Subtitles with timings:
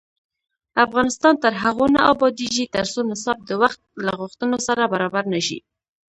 [0.85, 5.59] افغانستان تر هغو نه ابادیږي، ترڅو نصاب د وخت له غوښتنو سره برابر نشي.